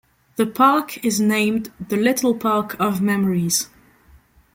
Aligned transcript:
The 0.35 0.47
park 0.47 1.05
is 1.05 1.19
named 1.21 1.71
The 1.79 1.95
Little 1.95 2.33
Park 2.33 2.75
of 2.79 3.03
Memories. 3.03 3.69